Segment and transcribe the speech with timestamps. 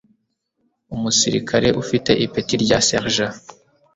[0.95, 3.27] Umusirikare ufite ipeti rya Serija